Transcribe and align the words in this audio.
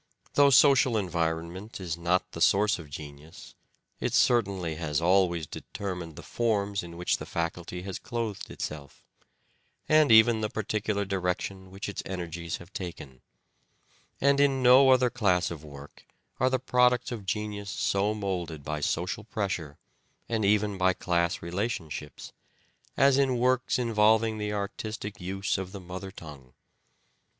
Though 0.33 0.49
social 0.49 0.97
environment 0.97 1.79
is 1.79 1.95
not 1.95 2.31
the 2.31 2.41
source 2.41 2.79
of 2.79 2.89
genius, 2.89 3.53
it 3.99 4.15
certainly 4.15 4.73
has 4.77 4.99
always 4.99 5.45
determined 5.45 6.15
the 6.15 6.23
forms 6.23 6.81
in 6.81 6.97
which 6.97 7.17
the 7.17 7.25
faculty 7.27 7.83
has 7.83 7.99
clothed 7.99 8.49
itself, 8.49 9.03
and 9.87 10.11
even 10.11 10.41
the 10.41 10.49
particular 10.49 11.05
direction 11.05 11.69
which 11.69 11.87
its 11.87 12.01
energies 12.03 12.57
have 12.57 12.73
taken: 12.73 13.21
and 14.19 14.39
in 14.39 14.63
no 14.63 14.89
other 14.89 15.11
class 15.11 15.51
of 15.51 15.63
work 15.63 16.07
are 16.39 16.49
the 16.49 16.57
products 16.57 17.11
of 17.11 17.27
genius 17.27 17.69
so 17.69 18.15
moulded 18.15 18.63
by 18.63 18.79
social 18.81 19.23
pressure, 19.23 19.77
and 20.27 20.43
even 20.43 20.79
by 20.79 20.93
class 20.93 21.43
relationships, 21.43 22.33
as 22.97 23.19
in 23.19 23.37
works 23.37 23.77
involving 23.77 24.39
the 24.39 24.51
artistic 24.51 25.21
use 25.21 25.59
of 25.59 25.71
the 25.71 25.79
mother 25.79 26.09
tongue. 26.09 26.53